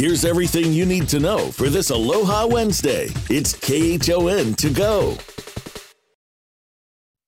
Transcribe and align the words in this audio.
Here's 0.00 0.24
everything 0.24 0.72
you 0.72 0.86
need 0.86 1.10
to 1.10 1.20
know 1.20 1.52
for 1.52 1.68
this 1.68 1.90
Aloha 1.90 2.46
Wednesday. 2.46 3.10
It's 3.28 3.52
KHON 3.52 4.54
2Go. 4.54 5.39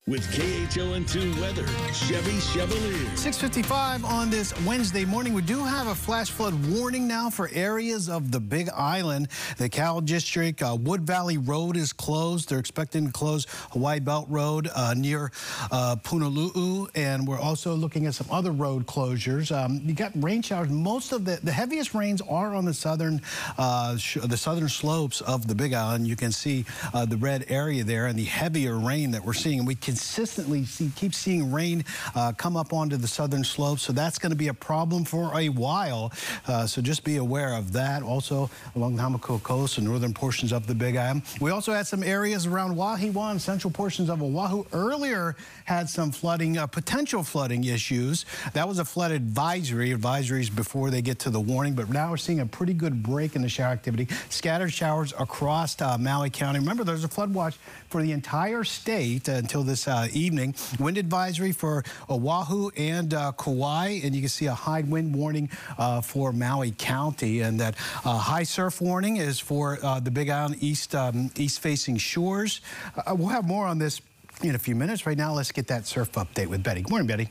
With 0.09 0.23
KHON2 0.33 1.41
weather, 1.41 1.65
Chevy 1.93 2.41
Chevalier. 2.41 3.17
655 3.17 4.05
on 4.05 4.31
this 4.31 4.53
Wednesday 4.67 5.05
morning. 5.05 5.33
We 5.33 5.43
do 5.43 5.63
have 5.63 5.87
a 5.87 5.95
flash 5.95 6.29
flood 6.29 6.55
warning 6.67 7.07
now 7.07 7.31
for 7.31 7.49
areas 7.53 8.09
of 8.09 8.33
the 8.33 8.41
Big 8.41 8.69
Island. 8.71 9.29
The 9.59 9.69
Ka'u 9.69 10.01
District, 10.01 10.61
uh, 10.61 10.77
Wood 10.81 11.03
Valley 11.03 11.39
Road 11.39 11.77
is 11.77 11.93
closed. 11.93 12.49
They're 12.49 12.59
expecting 12.59 13.07
to 13.07 13.13
close 13.13 13.47
Hawaii 13.71 14.01
Belt 14.01 14.27
Road 14.29 14.69
uh, 14.75 14.93
near 14.97 15.31
uh, 15.71 15.95
Punalu'u. 16.03 16.89
And 16.97 17.25
we're 17.25 17.39
also 17.39 17.77
looking 17.77 18.07
at 18.07 18.15
some 18.15 18.27
other 18.29 18.51
road 18.51 18.89
closures. 18.89 19.57
Um, 19.57 19.83
you 19.85 19.95
got 19.95 20.11
rain 20.17 20.43
showers. 20.43 20.69
Most 20.69 21.13
of 21.13 21.25
the, 21.25 21.39
the 21.45 21.53
heaviest 21.53 21.95
rains 21.95 22.21
are 22.23 22.57
on 22.57 22.65
the 22.65 22.75
southern, 22.75 23.23
uh, 23.57 23.93
the 23.93 24.37
southern 24.37 24.69
slopes 24.69 25.21
of 25.21 25.47
the 25.47 25.55
Big 25.55 25.73
Island. 25.75 26.09
You 26.09 26.17
can 26.17 26.33
see 26.33 26.65
uh, 26.93 27.07
the 27.07 27.17
red 27.17 27.45
area 27.49 27.85
there 27.85 28.07
and 28.07 28.19
the 28.19 28.25
heavier 28.25 28.77
rain 28.77 29.13
that 29.13 29.25
we're 29.25 29.33
seeing. 29.33 29.61
And 29.61 29.69
we 29.69 29.77
can 29.77 29.92
consistently 29.93 30.65
see, 30.65 30.91
keep 30.97 31.15
seeing 31.15 31.53
rain 31.53 31.85
uh, 32.15 32.33
come 32.33 32.57
up 32.57 32.73
onto 32.73 32.97
the 32.97 33.07
southern 33.07 33.45
slopes, 33.45 33.83
so 33.83 33.93
that's 33.93 34.19
going 34.19 34.31
to 34.31 34.37
be 34.37 34.49
a 34.49 34.55
problem 34.55 35.05
for 35.05 35.39
a 35.39 35.51
while. 35.51 36.11
Uh, 36.49 36.67
so 36.67 36.81
just 36.81 37.05
be 37.05 37.19
aware 37.19 37.53
of 37.53 37.75
that. 37.75 38.03
Also 38.03 38.49
along 38.75 38.97
the 38.97 39.03
Hamakua 39.03 39.43
coast 39.43 39.77
and 39.77 39.87
northern 39.87 40.15
portions 40.15 40.51
of 40.51 40.67
the 40.67 40.75
Big 40.75 40.97
Island. 40.97 41.25
We 41.43 41.51
also 41.51 41.75
had 41.75 41.87
some 41.87 42.03
areas 42.03 42.47
around 42.47 42.75
Wahiawa 42.75 43.33
and 43.33 43.43
central 43.43 43.71
portions 43.71 44.09
of 44.09 44.23
Oahu 44.23 44.65
earlier 44.73 45.37
had 45.67 45.91
some 45.91 46.11
flooding, 46.11 46.57
uh, 46.57 46.67
potential 46.67 47.23
flooding 47.23 47.65
issues. 47.65 48.25
That 48.55 48.67
was 48.67 48.79
a 48.79 48.87
flood 48.87 49.11
advisory, 49.11 49.91
advisories 49.91 50.55
before 50.55 50.91
they 50.91 51.03
get 51.03 51.19
to 51.21 51.31
the 51.31 51.41
warning, 51.41 51.75
but 51.75 51.91
now 51.91 52.11
we're 52.11 52.17
seeing 52.17 52.41
a 52.41 52.47
pretty 52.47 52.73
good 52.73 53.03
break 53.03 53.37
in 53.37 53.43
the 53.43 53.49
shower 53.51 53.73
activity. 53.73 54.09
Scattered 54.31 54.73
showers 54.73 55.13
across 55.19 55.79
uh, 55.83 55.99
Maui 55.99 56.31
County. 56.31 56.61
Remember, 56.61 56.83
there's 56.83 57.05
a 57.05 57.09
flood 57.09 57.35
watch 57.35 57.57
for 57.91 58.03
the 58.03 58.13
entire 58.13 58.65
state 58.65 59.29
until 59.29 59.63
this 59.63 59.82
uh, 59.89 60.09
evening. 60.13 60.55
Wind 60.79 60.99
advisory 60.99 61.53
for 61.53 61.85
Oahu 62.09 62.71
and 62.77 63.15
uh, 63.15 63.33
Kauai, 63.33 64.01
and 64.03 64.15
you 64.15 64.23
can 64.23 64.29
see 64.29 64.47
a 64.47 64.55
high 64.55 64.83
wind 64.83 65.15
warning 65.15 65.51
uh, 65.79 66.01
for 66.01 66.33
Maui 66.33 66.73
County, 66.79 67.41
and 67.41 67.61
that 67.61 67.77
uh, 68.05 68.19
high 68.19 68.43
surf 68.43 68.81
warning 68.81 69.17
is 69.17 69.39
for 69.39 69.79
uh, 69.83 70.01
the 70.01 70.11
Big 70.11 70.29
Island 70.31 70.57
east 70.61 70.95
um, 70.95 71.31
east 71.37 71.61
facing 71.61 71.97
shores. 71.97 72.61
we'll 73.09 73.29
have 73.29 73.47
more 73.47 73.67
on 73.67 73.79
this 73.79 74.01
in 74.43 74.55
a 74.55 74.59
few 74.59 74.75
minutes. 74.75 75.07
Right 75.07 75.19
now, 75.19 75.33
let's 75.33 75.53
get 75.53 75.69
that 75.69 75.87
surf 75.87 76.13
update 76.13 76.47
with 76.47 76.63
Betty. 76.63 76.83
Good 76.83 76.91
morning, 76.91 77.07
Betty. 77.07 77.29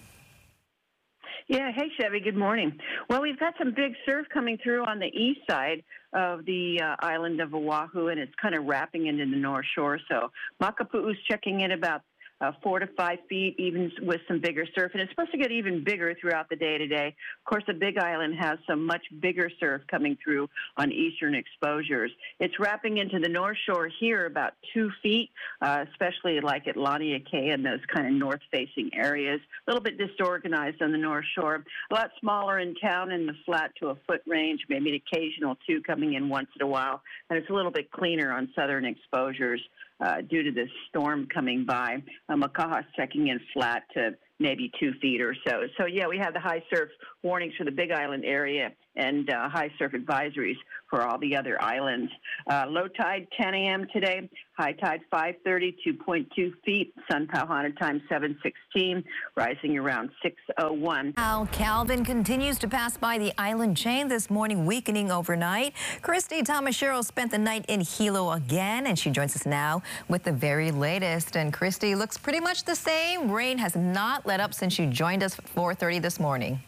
Yeah, 1.52 1.70
hey 1.76 1.90
Chevy, 2.00 2.22
good 2.22 2.38
morning. 2.38 2.80
Well, 3.10 3.22
we've 3.22 3.38
got 3.38 3.56
some 3.58 3.74
big 3.74 3.94
surf 4.06 4.26
coming 4.34 4.58
through 4.64 4.86
on 4.86 5.00
the 5.00 5.08
east 5.08 5.42
side 5.50 5.84
of 6.14 6.46
the 6.46 6.80
uh, 6.82 6.96
island 7.00 7.42
of 7.42 7.54
Oahu, 7.54 8.08
and 8.08 8.18
it's 8.22 8.32
kind 8.42 8.56
of 8.56 8.64
wrapping 8.64 9.08
into 9.08 9.26
the 9.26 9.36
North 9.36 9.66
Shore. 9.76 10.00
So 10.10 10.32
Makapu'u's 10.62 11.18
checking 11.30 11.60
in 11.60 11.72
about 11.72 12.04
uh, 12.42 12.52
four 12.64 12.80
to 12.80 12.88
five 12.98 13.20
feet, 13.30 13.56
even 13.60 13.92
with 14.02 14.22
some 14.28 14.40
bigger 14.40 14.66
surf. 14.76 14.92
And 14.94 15.02
it's 15.02 15.12
supposed 15.12 15.32
to 15.32 15.38
get 15.38 15.52
even 15.52 15.84
bigger 15.84 16.16
throughout 16.20 16.50
the 16.50 16.56
day 16.56 16.78
today. 16.78 17.16
Of 17.40 17.50
course, 17.50 17.64
the 17.68 17.74
Big 17.74 17.98
Island 17.98 18.36
has 18.40 18.58
some 18.68 18.86
much 18.86 19.04
bigger 19.22 19.50
surf 19.60 19.84
coming 19.90 20.18
through 20.24 20.50
on 20.78 20.92
eastern 20.92 21.36
exposures. 21.36 22.12
It's 22.40 22.60
wrapping 22.60 22.98
into 22.98 23.20
the 23.20 23.30
North 23.30 23.58
Shore 23.66 23.90
here 24.00 24.26
about 24.26 24.54
two 24.74 24.90
feet, 25.04 25.30
uh, 25.62 25.86
especially 25.92 26.40
like 26.42 26.68
at 26.68 26.76
Laniakea 26.76 27.54
and 27.54 27.66
those 27.66 27.80
kind 27.94 28.08
of 28.08 28.14
north 28.14 28.42
facing 28.52 28.90
areas. 28.94 29.40
A 29.68 29.72
little 29.72 29.84
bit 29.84 29.98
disorganized 29.98 30.82
on 30.82 30.92
the 30.92 30.98
North 30.98 31.26
Shore. 31.36 31.64
A 31.92 31.94
lot 31.94 32.12
smaller 32.20 32.60
in 32.60 32.76
town 32.76 33.12
in 33.12 33.28
the 33.28 33.36
flat 33.46 33.72
to 33.80 33.90
a 33.90 33.96
foot 34.08 34.22
range, 34.26 34.62
maybe 34.68 34.90
an 34.90 34.96
occasional 34.96 35.58
two 35.68 35.82
coming 35.82 36.16
in 36.16 36.28
once 36.28 36.50
in 36.56 36.66
a 36.66 36.68
while. 36.68 37.02
And 37.30 37.38
it's 37.38 37.50
a 37.50 37.54
little 37.54 37.72
bit 37.72 37.92
cleaner 37.92 38.32
on 38.32 38.50
southern 38.56 38.86
exposures 38.86 39.62
uh, 40.02 40.22
due 40.22 40.44
to 40.44 40.52
this 40.52 40.70
storm 40.90 41.28
coming 41.34 41.66
by. 41.66 41.98
Uh, 42.28 42.36
Makaha's 42.36 42.86
checking 42.96 43.28
in 43.28 43.40
flat 43.54 43.84
to 43.94 44.12
maybe 44.42 44.72
two 44.80 44.94
feet 45.02 45.22
or 45.22 45.36
so. 45.48 45.62
So, 45.78 45.86
yeah, 45.86 46.08
we 46.08 46.18
have 46.18 46.34
the 46.34 46.40
high 46.40 46.64
surf 46.74 46.90
warnings 47.24 47.54
for 47.58 47.64
the 47.64 47.72
Big 47.72 47.92
Island 47.92 48.26
area 48.26 48.72
and 48.96 49.30
uh, 49.30 49.50
high 49.50 49.72
surf 49.80 49.94
advisories 49.94 50.58
for 50.90 51.04
all 51.04 51.18
the 51.20 51.36
other 51.36 51.62
islands. 51.62 52.12
Uh, 52.50 52.66
low 52.68 52.88
tide 52.88 53.26
10 53.40 53.54
a.m. 53.54 53.88
today, 53.94 54.30
high 54.58 54.74
tide 54.74 55.00
5:30, 55.12 55.74
2.2 55.88 56.52
feet. 56.66 56.94
Sun 57.10 57.28
Pauhana 57.28 57.78
time 57.80 58.02
7:16, 58.12 59.04
rising 59.38 59.78
around 59.78 60.10
6:01. 60.24 61.14
Now 61.16 61.48
Calvin 61.54 62.04
continues 62.04 62.60
to 62.60 62.68
pass 62.68 62.98
by 62.98 63.18
the 63.18 63.32
island 63.38 63.78
chain 63.78 64.10
this 64.10 64.30
morning, 64.30 64.66
weakening 64.66 65.12
overnight. 65.12 65.74
Christy 66.02 66.44
Tamashiro 66.44 67.04
spent 67.06 67.32
the 67.32 67.38
night 67.38 67.66
in 67.70 67.80
Hilo 67.80 68.34
again, 68.34 68.88
and 68.88 69.00
she 69.00 69.10
joins 69.10 69.36
us 69.36 69.46
now 69.46 69.82
with 70.10 70.24
the 70.24 70.34
very 70.34 70.72
latest. 70.72 71.38
And 71.38 71.54
Christy 71.54 71.96
looks 71.96 72.18
pretty 72.18 72.42
much 72.42 72.66
the 72.66 72.76
same. 72.76 73.32
Rain 73.32 73.58
has 73.58 73.76
not 73.78 74.26
let 74.32 74.40
up 74.40 74.54
since 74.54 74.80
you 74.80 74.88
joined 74.88 75.24
us 75.24 75.38
at 75.38 75.46
4:30 75.46 76.02
this 76.02 76.18
morning. 76.18 76.62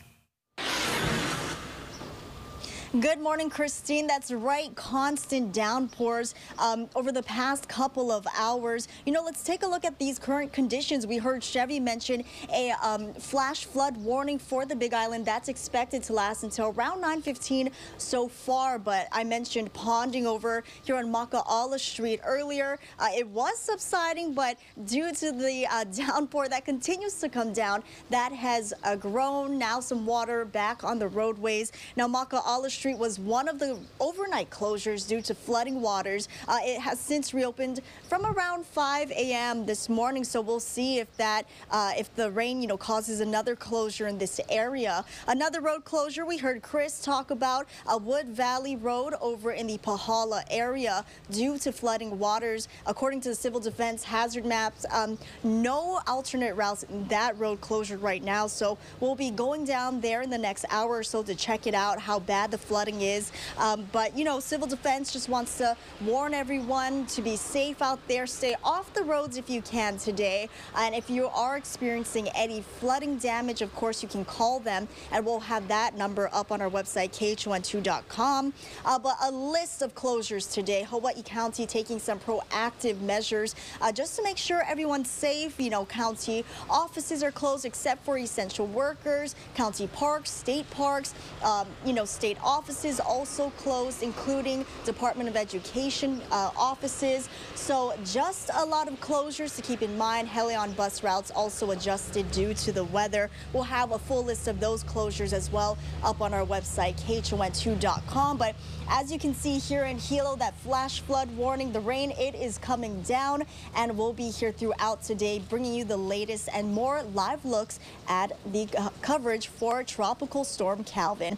Good 2.99 3.19
morning, 3.19 3.49
Christine. 3.49 4.05
That's 4.05 4.31
right. 4.31 4.73
Constant 4.75 5.51
downpours 5.51 6.35
um, 6.59 6.87
over 6.95 7.11
the 7.11 7.23
past 7.23 7.67
couple 7.67 8.11
of 8.11 8.27
hours. 8.37 8.87
You 9.07 9.11
know, 9.11 9.23
let's 9.23 9.43
take 9.43 9.63
a 9.63 9.67
look 9.67 9.83
at 9.83 9.97
these 9.97 10.19
current 10.19 10.53
conditions. 10.53 11.07
We 11.07 11.17
heard 11.17 11.43
Chevy 11.43 11.79
mention 11.79 12.23
a 12.53 12.69
um, 12.83 13.11
flash 13.15 13.65
flood 13.65 13.97
warning 13.97 14.37
for 14.37 14.67
the 14.67 14.75
Big 14.75 14.93
Island. 14.93 15.25
That's 15.25 15.49
expected 15.49 16.03
to 16.03 16.13
last 16.13 16.43
until 16.43 16.67
around 16.67 17.01
9:15 17.01 17.71
so 17.97 18.27
far. 18.27 18.77
But 18.77 19.07
I 19.11 19.23
mentioned 19.23 19.73
ponding 19.73 20.25
over 20.25 20.63
here 20.83 20.97
on 20.97 21.11
Maka'ala 21.11 21.79
Street 21.79 22.19
earlier. 22.23 22.77
Uh, 22.99 23.07
it 23.17 23.27
was 23.27 23.57
subsiding, 23.57 24.35
but 24.35 24.59
due 24.85 25.11
to 25.15 25.31
the 25.31 25.65
uh, 25.65 25.83
downpour 25.95 26.47
that 26.49 26.63
continues 26.63 27.15
to 27.21 27.27
come 27.27 27.53
down, 27.53 27.83
that 28.11 28.31
has 28.31 28.71
uh, 28.83 28.95
grown. 28.95 29.57
Now 29.57 29.79
some 29.79 30.05
water 30.05 30.45
back 30.45 30.83
on 30.83 30.99
the 30.99 31.07
roadways. 31.07 31.71
Now 31.95 32.07
Maka'ala 32.07 32.69
Street 32.69 32.82
Street 32.83 32.97
was 32.97 33.17
one 33.17 33.47
of 33.47 33.59
the 33.59 33.79
overnight 34.01 34.49
closures 34.49 35.07
due 35.07 35.21
to 35.21 35.33
flooding 35.33 35.79
waters. 35.79 36.27
Uh, 36.49 36.57
it 36.63 36.81
has 36.81 36.99
since 36.99 37.33
reopened 37.33 37.79
from 38.09 38.25
around 38.25 38.66
5 38.66 39.09
a.m. 39.11 39.66
this 39.66 39.88
morning, 39.88 40.25
so 40.25 40.41
we'll 40.41 40.59
see 40.59 40.99
if 40.99 41.07
that, 41.16 41.45
uh, 41.72 41.93
if 41.97 42.13
the 42.16 42.29
rain, 42.31 42.61
you 42.61 42.67
know, 42.67 42.75
causes 42.75 43.22
another 43.22 43.55
closure 43.55 44.09
in 44.09 44.17
this 44.17 44.41
area. 44.49 45.05
Another 45.29 45.61
road 45.61 45.85
closure 45.85 46.25
we 46.25 46.35
heard 46.35 46.61
Chris 46.61 47.01
talk 47.01 47.31
about, 47.31 47.69
a 47.88 47.97
Wood 47.97 48.27
Valley 48.27 48.75
Road 48.75 49.13
over 49.22 49.53
in 49.53 49.67
the 49.67 49.77
Pahala 49.77 50.43
area 50.51 51.05
due 51.31 51.57
to 51.59 51.72
flooding 51.72 52.19
waters. 52.19 52.67
According 52.85 53.22
to 53.22 53.29
the 53.29 53.35
Civil 53.35 53.61
Defense 53.61 54.03
hazard 54.03 54.45
maps, 54.45 54.85
um, 54.91 55.17
no 55.41 56.01
alternate 56.05 56.55
routes 56.55 56.83
in 56.83 57.07
that 57.07 57.39
road 57.39 57.61
closure 57.61 57.97
right 57.97 58.22
now, 58.22 58.45
so 58.45 58.77
we'll 58.99 59.16
be 59.16 59.31
going 59.31 59.63
down 59.63 60.01
there 60.01 60.22
in 60.22 60.29
the 60.29 60.38
next 60.38 60.66
hour 60.69 60.97
or 60.97 61.03
so 61.03 61.23
to 61.23 61.33
check 61.33 61.66
it 61.66 61.73
out, 61.73 61.97
how 61.97 62.19
bad 62.19 62.51
the 62.51 62.57
flooding 62.73 63.01
is. 63.01 63.31
Um, 63.59 63.88
but, 63.91 64.17
you 64.17 64.23
know, 64.25 64.39
Civil 64.39 64.66
Defense 64.66 65.13
just 65.13 65.29
wants 65.29 65.59
to 65.59 65.78
warn 66.03 66.34
everyone 66.34 67.06
to 67.06 67.22
be 67.22 67.35
safe 67.35 67.84
out 67.84 68.00
there. 68.07 68.25
Stay 68.25 68.56
off 68.63 68.91
the 68.95 69.03
roads 69.03 69.38
if 69.38 69.47
you 69.47 69.61
can 69.61 70.00
today. 70.00 70.50
And 70.75 70.95
if 70.95 71.07
you 71.07 71.28
are 71.28 71.56
experiencing 71.56 72.29
any 72.29 72.61
flooding 72.61 73.17
damage, 73.17 73.61
of 73.61 73.72
course, 73.75 74.01
you 74.01 74.09
can 74.09 74.25
call 74.25 74.59
them 74.59 74.88
and 75.11 75.23
we'll 75.23 75.39
have 75.41 75.67
that 75.67 75.95
number 75.95 76.31
up 76.34 76.51
on 76.51 76.61
our 76.63 76.69
website, 76.72 77.11
KHON2.com. 77.11 78.53
Uh, 78.84 78.97
but 78.97 79.17
a 79.22 79.29
list 79.29 79.84
of 79.84 79.94
closures 79.94 80.51
today. 80.51 80.81
Hawaii 80.81 81.22
County 81.23 81.67
taking 81.67 82.00
some 82.00 82.19
proactive 82.19 83.00
measures 83.01 83.53
uh, 83.81 83.91
just 83.91 84.16
to 84.16 84.23
make 84.23 84.38
sure 84.38 84.63
everyone's 84.63 85.11
safe. 85.11 85.59
You 85.59 85.69
know, 85.69 85.85
county 85.85 86.44
offices 86.72 87.22
are 87.22 87.31
closed 87.31 87.66
except 87.66 88.03
for 88.03 88.17
essential 88.17 88.66
workers, 88.66 89.35
county 89.53 89.85
parks, 89.85 90.31
state 90.31 90.67
parks, 90.72 91.13
um, 91.44 91.67
you 91.85 91.94
know, 91.94 92.05
state 92.05 92.40
offices 92.41 92.62
offices 92.63 93.01
also 93.01 93.49
closed, 93.57 94.03
including 94.03 94.65
Department 94.85 95.27
of 95.27 95.35
Education 95.35 96.21
uh, 96.31 96.49
offices. 96.55 97.27
So 97.55 97.93
just 98.05 98.51
a 98.55 98.65
lot 98.65 98.87
of 98.87 98.97
closures 99.01 99.53
to 99.57 99.61
keep 99.61 99.81
in 99.81 99.97
mind. 99.97 100.29
Hele-On 100.29 100.71
bus 100.71 101.03
routes 101.03 101.29
also 101.29 101.71
adjusted 101.71 102.31
due 102.31 102.53
to 102.53 102.71
the 102.71 102.85
weather. 102.85 103.29
We'll 103.51 103.63
have 103.63 103.91
a 103.91 103.99
full 103.99 104.23
list 104.23 104.47
of 104.47 104.61
those 104.61 104.81
closures 104.85 105.33
as 105.33 105.51
well 105.51 105.77
up 106.05 106.21
on 106.21 106.33
our 106.33 106.45
website, 106.45 106.95
KHON2.com. 107.01 108.37
But 108.37 108.55
as 108.89 109.11
you 109.11 109.19
can 109.19 109.35
see 109.35 109.59
here 109.59 109.83
in 109.83 109.97
Hilo, 109.97 110.37
that 110.37 110.57
flash 110.59 111.01
flood 111.01 111.29
warning, 111.35 111.73
the 111.73 111.81
rain, 111.81 112.11
it 112.11 112.33
is 112.33 112.57
coming 112.57 113.01
down 113.01 113.43
and 113.75 113.97
we'll 113.97 114.13
be 114.13 114.29
here 114.29 114.53
throughout 114.53 115.03
today 115.03 115.39
bringing 115.49 115.73
you 115.73 115.83
the 115.83 115.97
latest 115.97 116.47
and 116.53 116.71
more 116.71 117.03
live 117.13 117.43
looks 117.43 117.81
at 118.07 118.31
the 118.53 118.69
uh, 118.77 118.87
coverage 119.01 119.47
for 119.47 119.83
Tropical 119.83 120.45
Storm 120.45 120.85
Calvin. 120.85 121.37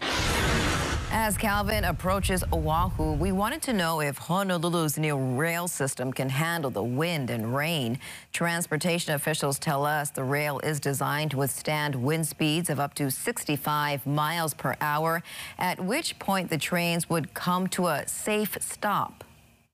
As 1.11 1.37
Calvin 1.37 1.83
approaches 1.85 2.43
Oahu, 2.51 3.13
we 3.13 3.31
wanted 3.31 3.61
to 3.63 3.73
know 3.73 4.01
if 4.01 4.19
Honolulu's 4.19 4.97
new 4.97 5.15
rail 5.15 5.67
system 5.67 6.11
can 6.11 6.29
handle 6.29 6.71
the 6.71 6.83
wind 6.83 7.29
and 7.29 7.55
rain. 7.55 7.99
Transportation 8.33 9.13
officials 9.13 9.57
tell 9.57 9.85
us 9.85 10.09
the 10.09 10.23
rail 10.23 10.59
is 10.59 10.79
designed 10.79 11.31
to 11.31 11.37
withstand 11.37 11.95
wind 11.95 12.27
speeds 12.27 12.69
of 12.69 12.79
up 12.79 12.93
to 12.95 13.09
65 13.09 14.05
miles 14.05 14.53
per 14.53 14.75
hour, 14.81 15.23
at 15.57 15.79
which 15.79 16.17
point 16.19 16.49
the 16.49 16.57
trains 16.57 17.09
would 17.09 17.33
come 17.33 17.67
to 17.67 17.87
a 17.87 18.07
safe 18.07 18.57
stop. 18.59 19.23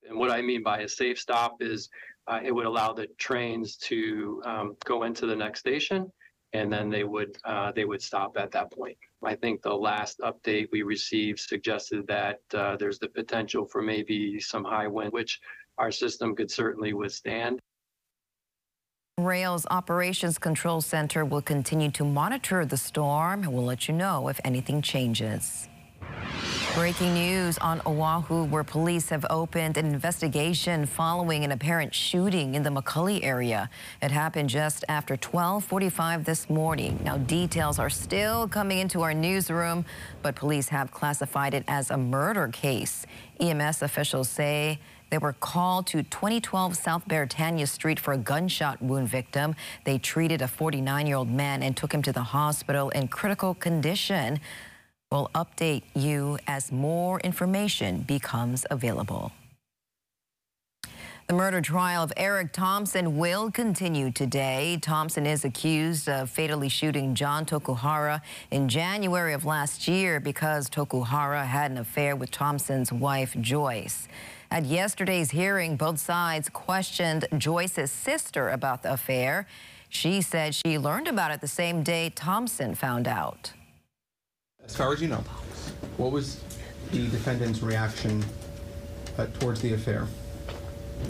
And 0.07 0.17
what 0.17 0.31
I 0.31 0.41
mean 0.41 0.63
by 0.63 0.79
a 0.79 0.87
safe 0.87 1.19
stop 1.19 1.61
is 1.61 1.89
uh, 2.27 2.39
it 2.43 2.51
would 2.51 2.65
allow 2.65 2.93
the 2.93 3.07
trains 3.17 3.77
to 3.77 4.41
um, 4.45 4.75
go 4.85 5.03
into 5.03 5.25
the 5.25 5.35
next 5.35 5.61
station 5.61 6.11
and 6.53 6.71
then 6.71 6.89
they 6.89 7.03
would 7.03 7.37
uh, 7.45 7.71
they 7.71 7.85
would 7.85 8.01
stop 8.01 8.37
at 8.37 8.51
that 8.51 8.71
point. 8.71 8.97
I 9.23 9.35
think 9.35 9.61
the 9.61 9.73
last 9.73 10.19
update 10.19 10.69
we 10.71 10.81
received 10.81 11.39
suggested 11.39 12.07
that 12.07 12.39
uh, 12.53 12.75
there's 12.77 12.99
the 12.99 13.09
potential 13.09 13.65
for 13.65 13.81
maybe 13.81 14.39
some 14.39 14.63
high 14.63 14.87
wind, 14.87 15.13
which 15.13 15.39
our 15.77 15.91
system 15.91 16.35
could 16.35 16.49
certainly 16.49 16.93
withstand. 16.93 17.59
Rail's 19.17 19.67
Operations 19.69 20.39
Control 20.39 20.81
Center 20.81 21.23
will 21.23 21.41
continue 21.41 21.91
to 21.91 22.03
monitor 22.03 22.65
the 22.65 22.77
storm 22.77 23.43
and 23.43 23.53
will 23.53 23.65
let 23.65 23.87
you 23.87 23.93
know 23.93 24.27
if 24.29 24.39
anything 24.43 24.81
changes. 24.81 25.67
Breaking 26.73 27.13
news 27.13 27.57
on 27.57 27.81
Oahu, 27.85 28.45
where 28.45 28.63
police 28.63 29.09
have 29.09 29.25
opened 29.29 29.75
an 29.75 29.87
investigation 29.87 30.85
following 30.85 31.43
an 31.43 31.51
apparent 31.51 31.93
shooting 31.93 32.55
in 32.55 32.63
the 32.63 32.69
McCully 32.69 33.21
area. 33.23 33.69
It 34.01 34.09
happened 34.09 34.49
just 34.49 34.85
after 34.87 35.15
1245 35.15 36.23
this 36.23 36.49
morning. 36.49 36.97
Now, 37.03 37.17
details 37.17 37.77
are 37.77 37.89
still 37.89 38.47
coming 38.47 38.79
into 38.79 39.01
our 39.01 39.13
newsroom, 39.13 39.83
but 40.21 40.35
police 40.35 40.69
have 40.69 40.91
classified 40.91 41.53
it 41.53 41.65
as 41.67 41.91
a 41.91 41.97
murder 41.97 42.47
case. 42.47 43.05
EMS 43.41 43.81
officials 43.81 44.29
say 44.29 44.79
they 45.09 45.17
were 45.17 45.33
called 45.33 45.87
to 45.87 46.03
2012 46.03 46.77
South 46.77 47.05
Beretania 47.05 47.67
Street 47.67 47.99
for 47.99 48.13
a 48.13 48.17
gunshot 48.17 48.81
wound 48.81 49.09
victim. 49.09 49.55
They 49.83 49.97
treated 49.97 50.41
a 50.41 50.47
49-year-old 50.47 51.29
man 51.29 51.63
and 51.63 51.75
took 51.75 51.93
him 51.93 52.01
to 52.03 52.13
the 52.13 52.23
hospital 52.23 52.89
in 52.91 53.09
critical 53.09 53.53
condition. 53.55 54.39
We'll 55.11 55.29
update 55.35 55.83
you 55.93 56.37
as 56.47 56.71
more 56.71 57.19
information 57.19 58.03
becomes 58.03 58.65
available. 58.71 59.33
The 61.27 61.37
murder 61.37 61.61
trial 61.61 62.03
of 62.03 62.11
Eric 62.17 62.51
Thompson 62.51 63.17
will 63.17 63.51
continue 63.51 64.11
today. 64.11 64.77
Thompson 64.81 65.25
is 65.25 65.45
accused 65.45 66.09
of 66.09 66.29
fatally 66.29 66.67
shooting 66.67 67.15
John 67.15 67.45
Tokuhara 67.45 68.21
in 68.51 68.67
January 68.67 69.33
of 69.33 69.45
last 69.45 69.87
year 69.87 70.19
because 70.19 70.69
Tokuhara 70.69 71.45
had 71.45 71.71
an 71.71 71.77
affair 71.77 72.15
with 72.15 72.31
Thompson's 72.31 72.91
wife, 72.91 73.35
Joyce. 73.39 74.07
At 74.49 74.65
yesterday's 74.65 75.31
hearing, 75.31 75.77
both 75.77 75.99
sides 75.99 76.49
questioned 76.49 77.25
Joyce's 77.37 77.91
sister 77.91 78.49
about 78.49 78.83
the 78.83 78.91
affair. 78.91 79.47
She 79.87 80.21
said 80.21 80.53
she 80.53 80.77
learned 80.77 81.07
about 81.07 81.31
it 81.31 81.39
the 81.39 81.47
same 81.47 81.83
day 81.83 82.11
Thompson 82.13 82.75
found 82.75 83.07
out. 83.07 83.53
As 84.71 84.77
far 84.77 84.93
as 84.93 85.01
you 85.01 85.09
know, 85.09 85.21
what 85.97 86.13
was 86.13 86.39
the 86.93 87.05
defendant's 87.09 87.61
reaction 87.61 88.23
uh, 89.17 89.25
towards 89.37 89.59
the 89.59 89.73
affair, 89.73 90.07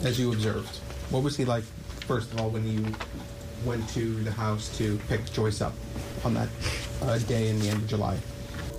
as 0.02 0.18
you 0.18 0.32
observed? 0.32 0.78
What 1.10 1.22
was 1.22 1.36
he 1.36 1.44
like, 1.44 1.62
first 2.08 2.32
of 2.32 2.40
all, 2.40 2.50
when 2.50 2.66
you 2.66 2.84
went 3.64 3.88
to 3.90 4.16
the 4.24 4.32
house 4.32 4.76
to 4.78 4.98
pick 5.08 5.32
Joyce 5.32 5.60
up 5.60 5.74
on 6.24 6.34
that 6.34 6.48
uh, 7.02 7.18
day 7.18 7.50
in 7.50 7.60
the 7.60 7.68
end 7.68 7.82
of 7.82 7.86
July? 7.86 8.18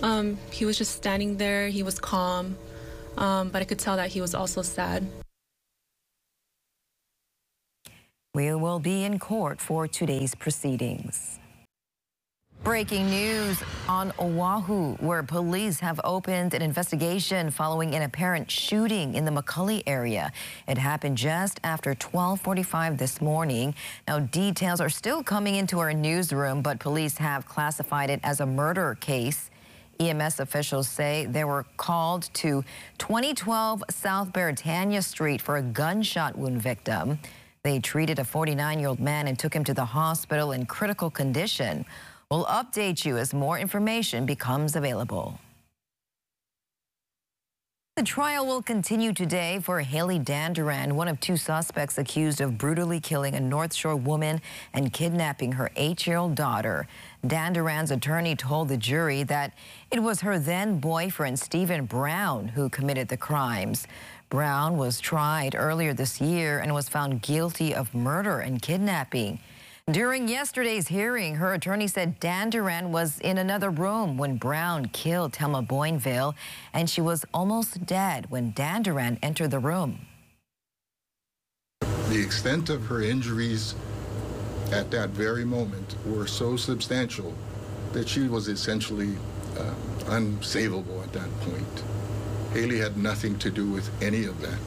Um, 0.02 0.38
he 0.52 0.66
was 0.66 0.78
just 0.78 0.98
standing 0.98 1.38
there. 1.38 1.70
He 1.70 1.82
was 1.82 1.98
calm, 1.98 2.58
um, 3.18 3.52
but 3.52 3.62
I 3.62 3.66
could 3.66 3.80
tell 3.80 3.96
that 3.96 4.10
he 4.10 4.20
was 4.20 4.36
also 4.36 4.62
sad. 4.62 5.08
We 8.36 8.54
will 8.54 8.80
be 8.80 9.06
in 9.06 9.18
court 9.18 9.62
for 9.62 9.88
today's 9.88 10.36
proceedings. 10.36 11.40
Breaking 12.64 13.10
news 13.10 13.62
on 13.90 14.14
Oahu, 14.18 14.94
where 15.02 15.22
police 15.22 15.82
have 15.82 16.00
opened 16.06 16.54
an 16.54 16.62
investigation 16.62 17.52
following 17.52 17.94
an 17.94 18.04
apparent 18.04 18.50
shooting 18.50 19.16
in 19.16 19.26
the 19.26 19.32
McCully 19.32 19.84
area. 19.86 20.32
It 20.66 20.78
happened 20.78 21.18
just 21.18 21.60
after 21.66 21.90
1245 21.90 22.98
this 22.98 23.20
morning. 23.20 23.76
Now, 24.08 24.20
details 24.20 24.80
are 24.80 24.88
still 24.88 25.22
coming 25.22 25.56
into 25.56 25.80
our 25.80 25.92
newsroom, 25.92 26.62
but 26.62 26.80
police 26.80 27.18
have 27.18 27.46
classified 27.46 28.10
it 28.10 28.22
as 28.24 28.40
a 28.40 28.46
murder 28.46 28.98
case. 29.02 29.50
EMS 30.00 30.40
officials 30.40 30.88
say 30.88 31.26
they 31.26 31.44
were 31.44 31.66
called 31.76 32.30
to 32.36 32.64
2012 32.98 33.84
South 33.90 34.32
Beretania 34.32 35.04
Street 35.04 35.42
for 35.42 35.58
a 35.58 35.62
gunshot 35.62 36.38
wound 36.38 36.62
victim. 36.62 37.20
They 37.64 37.80
treated 37.80 38.20
a 38.20 38.24
49-year-old 38.24 39.02
man 39.02 39.28
and 39.28 39.38
took 39.38 39.54
him 39.54 39.66
to 39.66 39.74
the 39.74 39.86
hospital 39.86 40.54
in 40.54 40.66
critical 40.66 41.10
condition. 41.10 41.86
We'll 42.34 42.46
update 42.46 43.06
you 43.06 43.20
as 43.20 43.32
more 43.32 43.60
information 43.60 44.26
becomes 44.26 44.76
available. 44.76 45.38
The 47.96 48.02
trial 48.02 48.48
will 48.48 48.64
continue 48.64 49.14
today 49.14 49.60
for 49.62 49.82
Haley 49.82 50.18
Dandurand, 50.18 50.94
one 50.94 51.08
of 51.08 51.20
two 51.20 51.38
suspects 51.38 52.00
accused 52.00 52.42
of 52.42 52.58
brutally 52.58 53.00
killing 53.00 53.36
a 53.36 53.40
North 53.40 53.72
Shore 53.72 53.96
woman 53.96 54.42
and 54.74 54.92
kidnapping 54.92 55.52
her 55.52 55.70
eight-year-old 55.76 56.34
daughter. 56.34 56.88
Dandurand's 57.24 57.92
attorney 57.92 58.36
told 58.36 58.68
the 58.68 58.78
jury 58.78 59.22
that 59.26 59.54
it 59.92 60.02
was 60.02 60.22
her 60.22 60.40
then 60.40 60.80
boyfriend, 60.80 61.38
Stephen 61.38 61.86
Brown, 61.86 62.48
who 62.48 62.68
committed 62.68 63.10
the 63.10 63.18
crimes. 63.18 63.86
Brown 64.32 64.76
was 64.76 65.00
tried 65.00 65.54
earlier 65.54 65.94
this 65.94 66.20
year 66.20 66.58
and 66.58 66.74
was 66.74 66.90
found 66.90 67.22
guilty 67.22 67.76
of 67.76 67.94
murder 67.94 68.40
and 68.40 68.60
kidnapping. 68.60 69.40
During 69.92 70.30
yesterday's 70.30 70.88
hearing, 70.88 71.36
her 71.36 71.54
attorney 71.54 71.88
said 71.90 72.18
Dandurand 72.22 72.94
was 72.94 73.20
in 73.20 73.38
another 73.38 73.70
room 73.70 74.18
when 74.18 74.38
Brown 74.38 74.86
killed 74.86 75.34
Telma 75.34 75.68
Boinville, 75.68 76.36
and 76.72 76.90
she 76.90 77.02
was 77.02 77.26
almost 77.34 77.86
dead 77.86 78.28
when 78.30 78.54
Dandurand 78.54 79.20
entered 79.22 79.52
the 79.52 79.60
room. 79.60 80.08
The 81.82 82.24
extent 82.24 82.70
of 82.70 82.86
her 82.86 83.02
injuries 83.02 83.76
at 84.72 84.90
that 84.92 85.10
very 85.10 85.44
moment 85.44 85.98
were 86.06 86.28
so 86.28 86.56
substantial 86.56 87.34
that 87.92 88.08
she 88.08 88.30
was 88.30 88.48
essentially 88.48 89.18
uh, 89.60 89.74
unsavable 90.06 91.04
at 91.04 91.12
that 91.12 91.30
point. 91.42 91.84
Haley 92.54 92.80
had 92.80 92.96
nothing 92.96 93.38
to 93.40 93.52
do 93.52 93.70
with 93.70 93.92
any 94.02 94.24
of 94.24 94.40
that. 94.40 94.60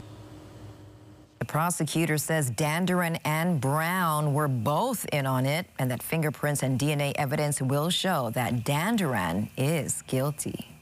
Prosecutor 1.47 2.17
says 2.17 2.49
Dandurand 2.51 3.19
and 3.25 3.59
Brown 3.59 4.33
were 4.33 4.47
both 4.47 5.05
in 5.11 5.25
on 5.25 5.45
it 5.45 5.65
and 5.79 5.89
that 5.91 6.03
fingerprints 6.03 6.63
and 6.63 6.79
DNA 6.79 7.13
evidence 7.15 7.61
will 7.61 7.89
show 7.89 8.29
that 8.31 8.63
Dandurand 8.63 9.49
is 9.57 10.01
guilty. 10.03 10.76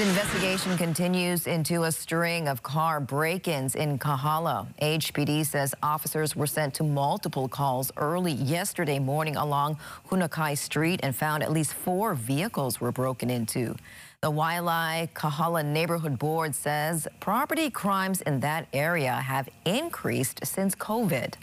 The 0.00 0.08
investigation 0.08 0.78
continues 0.78 1.46
into 1.46 1.82
a 1.82 1.92
string 1.92 2.48
of 2.48 2.62
car 2.62 3.00
break-ins 3.00 3.74
in 3.74 3.98
Kahala. 3.98 4.66
HPD 4.80 5.44
says 5.44 5.74
officers 5.82 6.34
were 6.34 6.46
sent 6.46 6.72
to 6.76 6.82
multiple 6.82 7.48
calls 7.48 7.92
early 7.98 8.32
yesterday 8.32 8.98
morning 8.98 9.36
along 9.36 9.76
Hunakai 10.08 10.56
Street 10.56 11.00
and 11.02 11.14
found 11.14 11.42
at 11.42 11.52
least 11.52 11.74
four 11.74 12.14
vehicles 12.14 12.80
were 12.80 12.90
broken 12.90 13.28
into. 13.28 13.76
The 14.22 14.30
Waialae 14.30 15.12
Kahala 15.12 15.62
Neighborhood 15.62 16.18
Board 16.18 16.54
says 16.54 17.06
property 17.20 17.68
crimes 17.68 18.22
in 18.22 18.40
that 18.40 18.68
area 18.72 19.12
have 19.12 19.50
increased 19.66 20.40
since 20.46 20.74
COVID. 20.74 21.34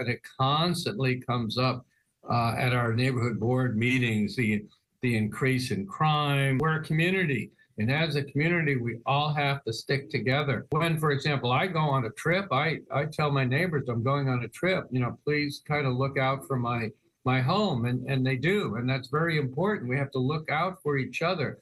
It 0.00 0.18
constantly 0.36 1.20
comes 1.20 1.58
up 1.58 1.86
uh, 2.28 2.56
at 2.58 2.72
our 2.72 2.92
neighborhood 2.92 3.38
board 3.38 3.76
meetings, 3.76 4.34
the, 4.34 4.64
the 5.04 5.16
increase 5.16 5.70
in 5.70 5.86
crime. 5.86 6.56
We're 6.58 6.80
a 6.80 6.82
community. 6.82 7.50
And 7.76 7.92
as 7.92 8.16
a 8.16 8.24
community, 8.24 8.76
we 8.76 9.00
all 9.04 9.34
have 9.34 9.62
to 9.64 9.72
stick 9.72 10.08
together. 10.08 10.66
When, 10.70 10.98
for 10.98 11.10
example, 11.10 11.52
I 11.52 11.66
go 11.66 11.80
on 11.80 12.06
a 12.06 12.10
trip, 12.10 12.46
I, 12.50 12.78
I 12.90 13.04
tell 13.04 13.30
my 13.30 13.44
neighbors 13.44 13.88
I'm 13.88 14.02
going 14.02 14.28
on 14.30 14.44
a 14.44 14.48
trip, 14.48 14.86
you 14.90 15.00
know, 15.00 15.18
please 15.22 15.60
kind 15.68 15.86
of 15.86 15.92
look 15.94 16.16
out 16.18 16.46
for 16.48 16.56
my 16.56 16.88
my 17.26 17.40
home 17.40 17.86
and, 17.86 18.06
and 18.06 18.26
they 18.26 18.36
do 18.36 18.74
and 18.74 18.86
that's 18.86 19.08
very 19.08 19.38
important 19.38 19.88
we 19.88 19.96
have 19.96 20.10
to 20.10 20.18
look 20.18 20.50
out 20.50 20.76
for 20.82 20.98
each 20.98 21.22
other 21.22 21.58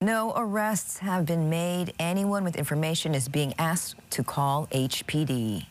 no 0.00 0.32
arrests 0.34 0.96
have 0.96 1.26
been 1.26 1.50
made 1.50 1.92
anyone 1.98 2.42
with 2.42 2.56
information 2.56 3.14
is 3.14 3.28
being 3.28 3.52
asked 3.58 3.96
to 4.08 4.24
call 4.24 4.66
hpd 4.68 5.66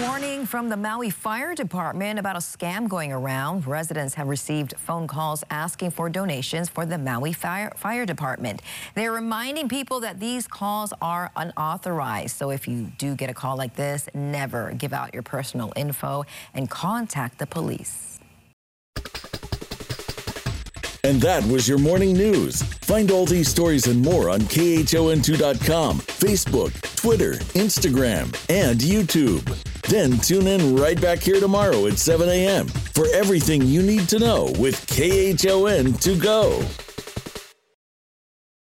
warning 0.00 0.46
from 0.46 0.68
the 0.68 0.76
Maui 0.76 1.10
Fire 1.10 1.54
Department 1.54 2.18
about 2.18 2.36
a 2.36 2.40
scam 2.40 2.88
going 2.88 3.12
around. 3.12 3.66
Residents 3.66 4.14
have 4.14 4.28
received 4.28 4.74
phone 4.76 5.06
calls 5.06 5.44
asking 5.50 5.90
for 5.90 6.08
donations 6.08 6.68
for 6.68 6.86
the 6.86 6.98
Maui 6.98 7.32
Fire, 7.32 7.72
Fire 7.76 8.06
Department. 8.06 8.62
They're 8.94 9.12
reminding 9.12 9.68
people 9.68 10.00
that 10.00 10.20
these 10.20 10.46
calls 10.46 10.92
are 11.00 11.30
unauthorized. 11.36 12.36
So 12.36 12.50
if 12.50 12.66
you 12.66 12.92
do 12.98 13.14
get 13.14 13.30
a 13.30 13.34
call 13.34 13.56
like 13.56 13.76
this, 13.76 14.08
never 14.14 14.72
give 14.72 14.92
out 14.92 15.12
your 15.12 15.22
personal 15.22 15.72
info 15.76 16.24
and 16.54 16.68
contact 16.68 17.38
the 17.38 17.46
police. 17.46 18.18
And 21.04 21.20
that 21.20 21.44
was 21.44 21.68
your 21.68 21.78
morning 21.78 22.14
news. 22.14 22.62
Find 22.62 23.10
all 23.10 23.26
these 23.26 23.48
stories 23.48 23.86
and 23.86 24.00
more 24.00 24.30
on 24.30 24.40
KHON2.com, 24.40 25.98
Facebook, 26.00 26.96
Twitter, 26.96 27.34
Instagram, 27.52 28.24
and 28.48 28.80
YouTube. 28.80 29.73
Then 29.88 30.18
tune 30.18 30.46
in 30.46 30.76
right 30.76 31.00
back 31.00 31.20
here 31.20 31.40
tomorrow 31.40 31.86
at 31.86 31.98
7 31.98 32.28
a.m. 32.28 32.68
for 32.68 33.06
everything 33.12 33.62
you 33.62 33.82
need 33.82 34.08
to 34.08 34.18
know 34.18 34.52
with 34.58 34.86
KHON 34.86 35.92
2Go. 35.94 36.83